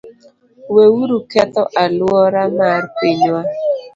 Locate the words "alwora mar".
1.81-2.83